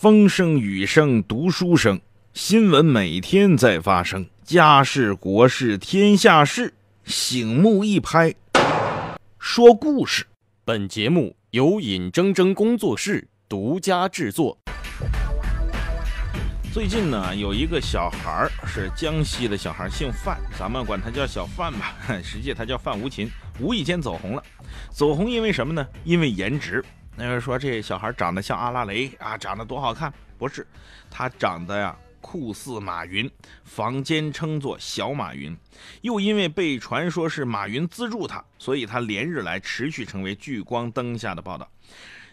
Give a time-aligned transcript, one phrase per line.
[0.00, 2.00] 风声雨声读书声，
[2.32, 8.32] 新闻每天在发生，家事国事天下事，醒目一拍，
[9.40, 10.24] 说故事。
[10.64, 14.56] 本节目由尹铮铮工作室独家制作。
[16.72, 23.28] 最近呢，有一个小孩儿是江西的小孩，姓范，咱们管他叫小范吧， 实际他叫范无勤，
[23.58, 24.42] 无意间走红了。
[24.92, 25.84] 走红因为什么呢？
[26.04, 26.84] 因为颜值。
[27.20, 30.12] 那人说这小孩长得像阿拉蕾啊，长得多好看？
[30.38, 30.64] 不是，
[31.10, 33.28] 他长得呀酷似马云，
[33.64, 35.56] 坊间称作小马云。
[36.02, 41.68] 又因为被传说是马云资助他，所以他连日来持续成为聚光灯下的报道。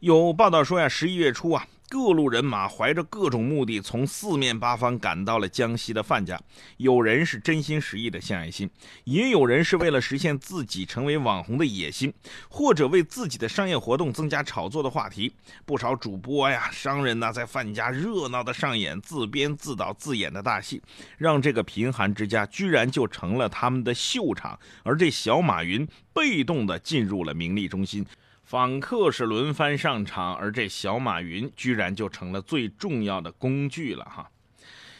[0.00, 1.66] 有报道说呀，十一月初啊。
[1.88, 6.38] 各路人马怀着各种目的，从四面八方赶到了江西的范家。
[6.78, 8.68] 有人是真心实意的献爱心，
[9.04, 12.12] 也有人是为了实现自己成为网红的野心，
[12.48, 15.32] 或者为自己的商业活动增加炒作的话题。
[15.64, 20.82] 不少主播呀、商人呐，在范家热闹的上演自编自导自演的大戏，
[21.16, 24.58] 让这个贫寒之家居然就成了他们的秀场。
[24.82, 28.04] 而这小马云被动的进入了名利中心。
[28.46, 34.30] 访客是轮番上场，而这小马云居然就成了最重要的工具了哈。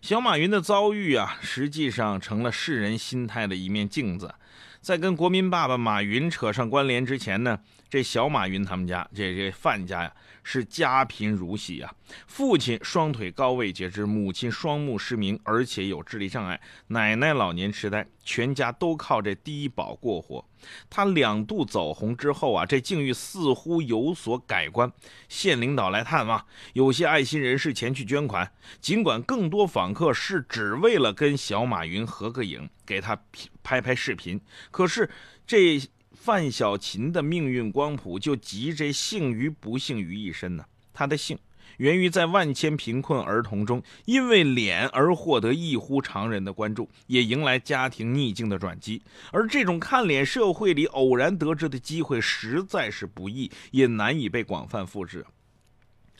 [0.00, 4.32] 小马云的遭遇啊，实际上成了世人心态的一面镜子。
[4.80, 7.58] 在跟国民爸爸马云扯上关联之前呢，
[7.92, 10.10] 这小马云他们家这这范家呀。
[10.44, 11.94] 是家贫如洗啊！
[12.26, 20.44] 父亲双腿高位截肢，母亲双目失明，而且有智力障碍，奶奶老年痴呆，全家都靠这低保过活。
[20.90, 24.90] 他两度走红之后啊，这境遇似乎有所改观。
[25.28, 28.52] 县领导来探望，有些爱心人士前去捐款。
[28.80, 33.16] 尽管更多访客是只为了跟小马云合个影，给他
[33.62, 34.40] 拍拍视频，
[34.72, 35.08] 可是
[35.46, 35.80] 这。
[36.24, 40.64] 范小勤的命运光谱就集这幸与不幸于一身呢。
[40.92, 41.36] 他的幸
[41.78, 49.02] 源于在万千贫困儿童中，因为脸而获得异乎常人的关注，也迎来家庭逆境的转机。
[49.32, 55.26] 而这种看脸社会里偶然得知的机会实在是不易，也难以被广泛复制。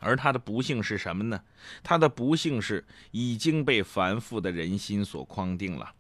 [0.01, 1.41] 而他的不幸是什么呢？
[1.85, 5.93] 他的不幸是已经被繁复的人心所框定了。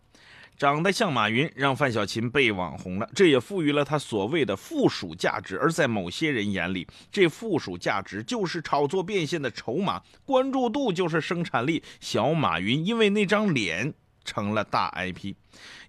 [0.56, 5.58] 长得像马云，让范小勤被网红了，这也赋予了他所谓的附属价值。
[5.58, 11.82] 而在某些人眼里，这附属价值就是炒作变现的筹码，关注度就是生产力。
[12.00, 13.92] 小马云因为那张脸
[14.24, 15.34] 成了大 IP，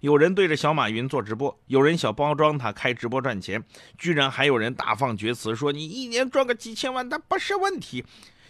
[0.00, 3.62] 有人对着小马云做直播，有人想包装他开直播赚钱，
[3.96, 8.04] 居然还有人大放厥词说你一年赚个几千万，那不是问题。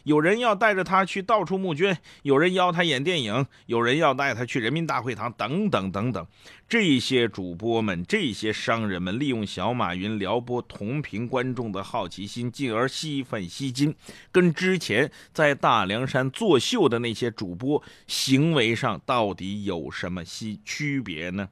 [0.04, 6.26] 有人要带着他去到处募捐，有人邀他演电影，有人要带他去人民大会堂，等等等等。
[6.68, 13.94] 这些主播们、这些商人们，利用小马云撩拨同频观众的好奇心，进而吸粉吸金，
[14.30, 21.48] 跟之前在大凉山作秀的那些主播行为上到底有什么西区别呢？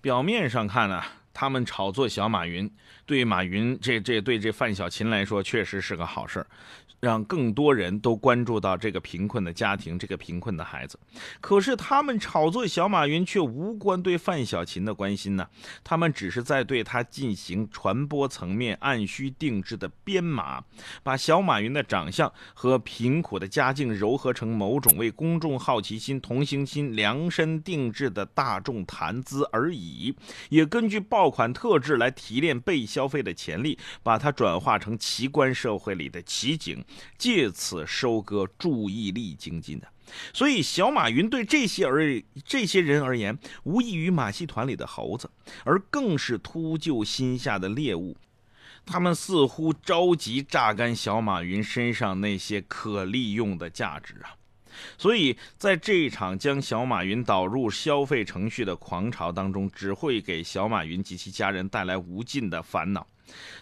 [0.00, 1.02] 表面上看呢，
[1.32, 2.70] 他们炒作小马云，
[3.04, 6.46] 对马云这这对这范小琴来说，确实是个好事儿。
[7.00, 10.98] 让更多人都关注到这个贫困的家庭，这个贫困的孩子。
[11.40, 15.46] 可是他们炒作小马云，却无关对范小勤的关心呢？
[15.84, 20.64] 他们只是在对他进行传播层面按需定制的编码，
[21.02, 30.14] 把小马云的长相和贫苦的家境糅合成某种为公众好奇心、同情心量身定制的大众谈资而已。
[30.48, 36.82] 也根据爆款特质来提炼被消费的潜力，把它转化成奇观社会里的奇景。
[37.18, 39.88] 借此收割注意力经济的，
[40.32, 45.30] 所以小马云对这些而这些人而言，无异于马戏团里的猴子，
[45.64, 48.16] 而更是秃鹫心下的猎物。
[48.84, 54.36] 他们似乎着急榨干小马云身上那些可利用的价值啊！
[54.96, 63.04] 所以在这一场将小马云导入消费程序的狂潮当中，只会给小马云及其家人带来无尽的烦恼。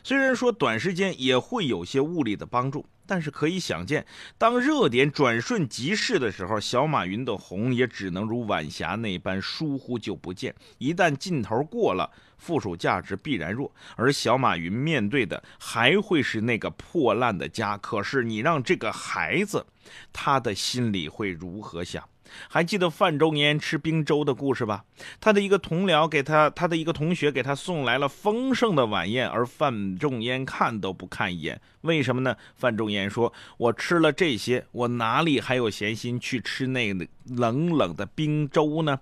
[0.02, 2.84] 虽然说短时间也会有些物力的帮助。
[3.06, 4.06] 但是可以想见，
[4.38, 10.54] 当热点转瞬即逝的时候，小马云的红也只能如晚霞那般疏忽就不见。
[10.78, 17.76] 一旦劲头过了，附属价值必然弱，而小马云面对的还会是那个破烂的家。
[17.76, 19.66] 可是你让这个孩子，
[20.12, 22.08] 他的心里会如何想？
[22.48, 24.84] 还记得范仲淹吃冰粥的故事吧？
[25.20, 31.60] 他的一个同僚给他，他的一个同学给他送来了丰盛的晚宴，而范仲淹看都不看一眼。
[31.82, 32.36] 为什么呢？
[32.56, 36.94] 范仲淹说：“我吃了这些，我哪里还有闲心去吃那
[37.26, 39.00] 冷冷的冰粥呢？”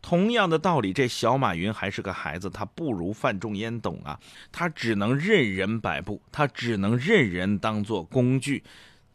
[0.00, 4.18] 同样的道理，这小马云还是个孩子，他不如范仲淹懂啊，
[4.52, 8.62] 他只能任人摆布，他只能任人当做工具。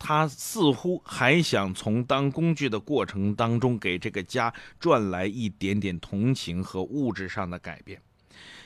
[0.03, 8.01] 他似乎还想从当工具的过程当中给这个家赚来一点点同情和物质上的改变。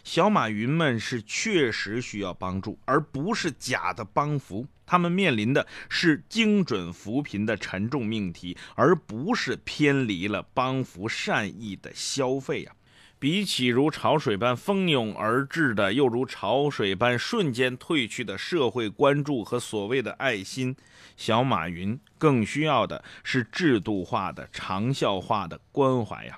[0.06, 4.66] 小马云们是确实需要帮助，而不是假的帮扶。
[4.86, 12.76] 他们面临的是精准扶贫的沉重命题，而不是偏离了帮扶善意的消费啊。
[13.18, 20.76] 比起如潮水般蜂拥而至的，又如潮水般瞬间退去的社会关注和所谓的爱心，
[21.16, 26.38] 小马云更需要的是制度化的、长效化的关怀呀。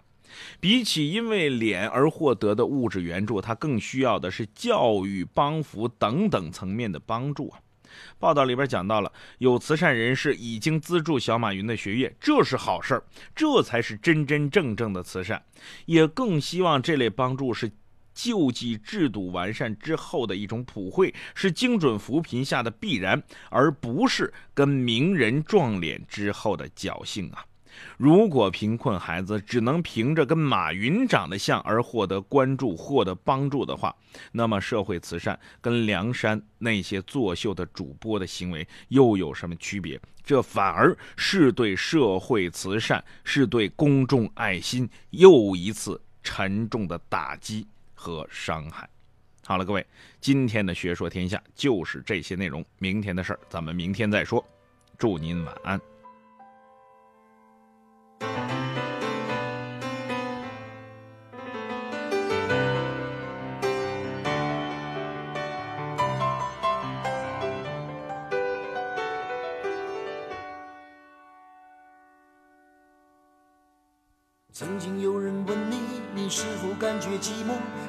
[0.59, 7.59] 比起因为脸而获得的物质援助，他更需要的是教育、帮扶等等层面的帮助啊。
[8.19, 13.04] 报道里边讲到了，有慈善人士已经资助小马云的学业，这是好事儿，
[13.36, 15.44] 这才是真真正正的慈善。
[15.86, 17.72] 也更希望这类帮助是
[18.13, 27.45] 救济制度完善之后的一种普惠，是精准扶贫下的必然，而不是跟名人撞脸之后的侥幸啊。
[27.97, 33.95] 如果贫困孩子只能凭着跟马云长得像而获得关注、获得帮助的话，
[34.31, 40.00] 那么社会慈善跟梁山那些作秀的主播的行为又有什么区别？
[40.24, 48.89] 这反而是对社会慈善、是对公众爱心又一次沉重的打击和伤害。
[49.45, 49.85] 好了，各位，
[50.19, 52.65] 今天的学说天下就是这些内容。
[52.79, 54.45] 明天的事儿，咱们明天再说。
[54.97, 55.97] 祝您晚安。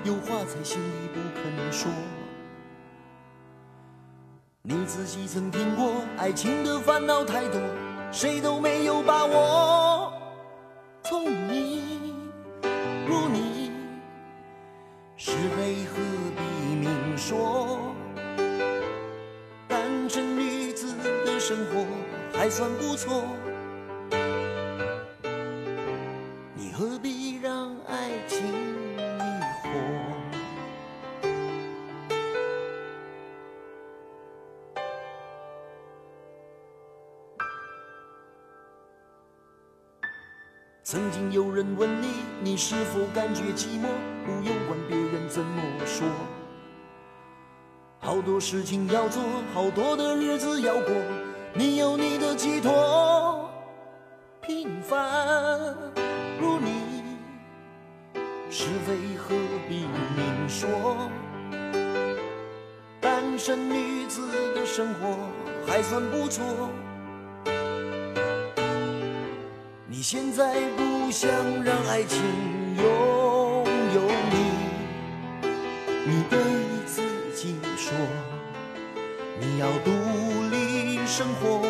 [0.04, 1.90] 有话在心里不肯说。
[4.62, 7.60] 你自己曾听过，爱情的烦恼太多，
[8.12, 10.12] 谁都没有把握。
[11.04, 12.14] 聪明
[13.06, 13.70] 如你，
[15.16, 15.96] 是非何
[16.36, 16.42] 必
[16.74, 17.94] 明说？
[19.66, 20.94] 单身女子
[21.24, 21.86] 的生活
[22.36, 23.24] 还算不错。
[26.54, 27.17] 你何必
[40.90, 42.06] 曾经有人问你，
[42.42, 43.88] 你是否感觉寂寞？
[44.24, 46.08] 不用管别人怎么说，
[48.00, 50.90] 好多事情要做，好多的日子要过，
[51.52, 53.50] 你有你的寄托，
[54.40, 55.76] 平凡。
[56.40, 57.02] 如你，
[58.48, 59.36] 是非何
[59.68, 59.80] 必
[60.16, 61.10] 明说？
[62.98, 65.18] 单身女子的生活
[65.66, 66.42] 还算不错。
[69.98, 71.28] 你现在不想
[71.64, 72.22] 让爱情
[72.76, 72.84] 拥
[73.96, 74.00] 有
[74.30, 75.50] 你，
[76.06, 76.38] 你对
[76.86, 77.02] 自
[77.34, 77.90] 己说，
[79.40, 79.90] 你要独
[80.52, 81.66] 立生活。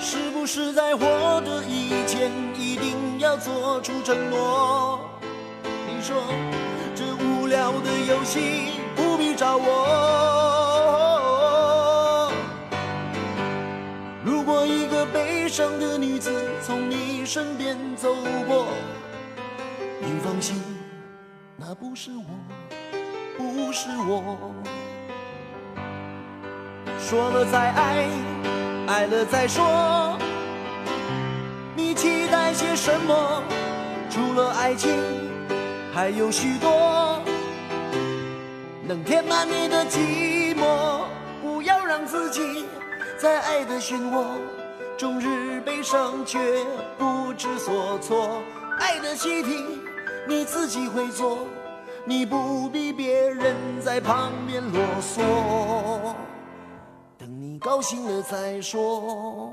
[0.00, 1.04] 是不是在活
[1.42, 4.98] 的以前一定要做出承诺。
[5.62, 6.16] 你说
[6.94, 10.33] 这无聊的游戏不必找我。
[15.44, 16.32] 悲伤的女子
[16.62, 18.14] 从你身边走
[18.48, 18.66] 过，
[20.00, 20.56] 你放心，
[21.54, 22.24] 那不是我，
[23.36, 24.54] 不是我。
[26.98, 28.08] 说了再爱，
[28.86, 30.18] 爱了再说。
[31.76, 33.42] 你期待些什么？
[34.08, 34.98] 除了爱情，
[35.92, 37.20] 还有许多
[38.82, 41.02] 能填满你的寂寞。
[41.42, 42.64] 不要让自己
[43.18, 44.24] 在爱的漩涡，
[44.96, 46.64] 终日悲伤却
[46.96, 48.42] 不知所措。
[48.78, 49.64] 爱的习题
[50.26, 51.46] 你自己会做，
[52.04, 56.14] 你不必别人在旁边啰嗦。
[57.18, 59.52] 等你高兴了再说。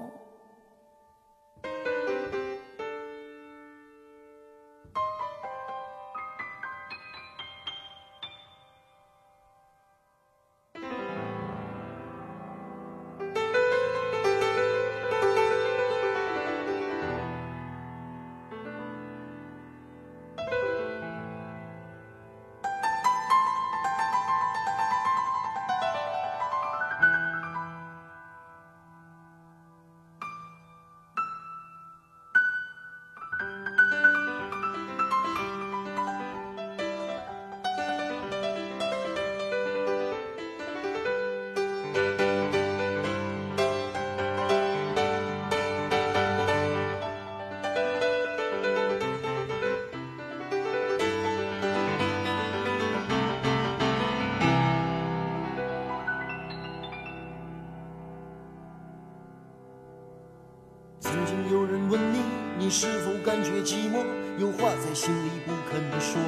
[62.71, 64.05] 是否感觉寂寞？
[64.37, 66.21] 有话在心里不肯说。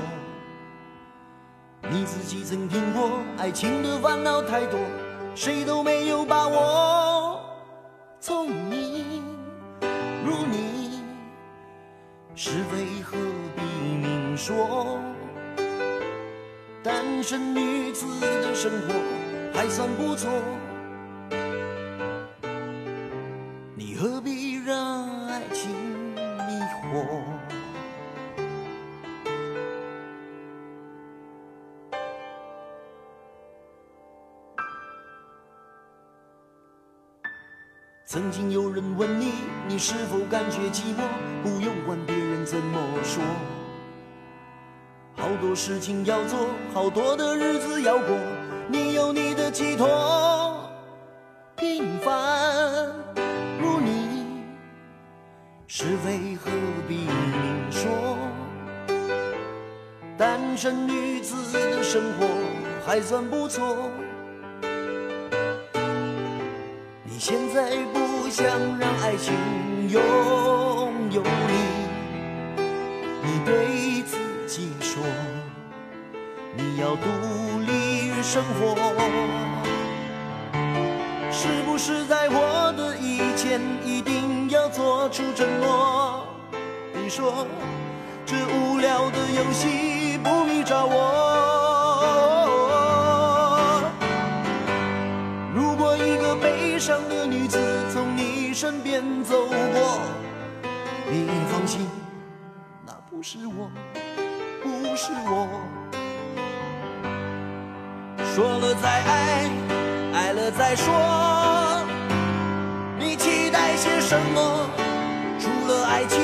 [1.89, 4.77] 你自己曾听过，爱情的烦恼太多，
[5.35, 7.39] 谁都没有把握。
[8.19, 9.23] 聪明
[10.25, 11.01] 如你，
[12.35, 13.15] 是非何
[13.55, 13.63] 必
[13.95, 14.99] 明说？
[16.83, 18.93] 单身女子的生活
[19.53, 20.29] 还算不错。
[38.13, 39.31] 曾经有人问你，
[39.67, 41.01] 你是否感觉寂寞？
[41.41, 43.23] 不用管别人怎么说，
[45.15, 48.15] 好多事情要做，好多的日子要过，
[48.67, 50.69] 你有你的寄托。
[51.55, 52.85] 平凡
[53.59, 54.27] 如你，
[55.65, 56.51] 是非何
[56.87, 58.15] 必明说？
[60.19, 62.27] 单身女子的生活
[62.85, 63.89] 还算不错。
[67.05, 68.02] 你现在不
[68.33, 68.43] 想
[68.79, 69.31] 让爱情
[69.89, 70.01] 拥
[71.11, 71.53] 有你，
[73.21, 75.03] 你对自己说，
[76.57, 77.05] 你要独
[77.59, 78.75] 立于生活。
[81.29, 86.25] 是不是在我的以前一定要做出承诺？
[86.91, 87.45] 你说
[88.25, 90.95] 这无聊的游戏不必找我。
[95.53, 97.22] 如果一个悲伤的
[98.53, 99.99] 身边走过，
[101.09, 101.89] 你放心，
[102.85, 103.71] 那不是我，
[104.61, 105.47] 不是我。
[108.35, 109.49] 说了再爱，
[110.13, 110.93] 爱了再说，
[112.99, 114.69] 你期待些什么？
[115.39, 116.21] 除了爱情，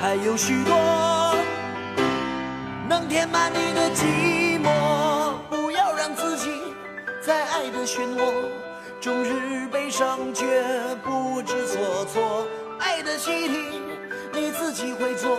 [0.00, 0.74] 还有许多
[2.88, 5.34] 能填满你的寂寞。
[5.50, 6.48] 不要让自己
[7.20, 8.22] 在爱的漩涡，
[9.00, 10.62] 终日悲伤却
[11.04, 12.46] 不知所措。
[12.78, 13.80] 爱的习题
[14.32, 15.30] 你自己会做，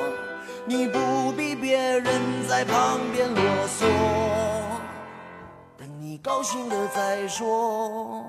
[0.66, 3.86] 你不必别人在旁边啰嗦。
[5.78, 8.24] 等你高兴了再说。